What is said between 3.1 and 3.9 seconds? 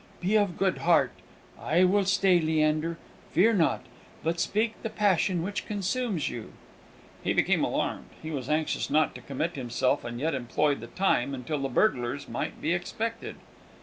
Fear not,